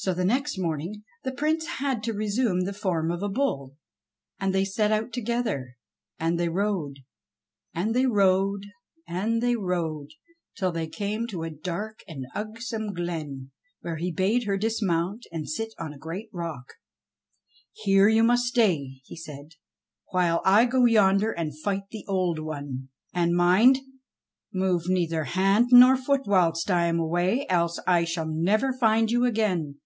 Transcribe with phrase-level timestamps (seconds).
[0.00, 3.74] So the next morning the Prince had to resume the form of a bull,
[4.38, 5.76] and they set out together;
[6.20, 7.00] and they rode,
[7.74, 8.66] and they rode,
[9.08, 10.10] and they rode,
[10.56, 13.50] till they came to a dark and ugsome glen.
[13.82, 16.74] And here he bade her dismount, and sit on a great rock.
[17.72, 19.56] "Here you must stay," he said,
[20.14, 22.88] ''while I go yonder and fight the Old One.
[23.12, 23.80] And mind!
[24.54, 29.24] move neither hand nor foot whilst I am away, else I shall never find you
[29.24, 29.80] again.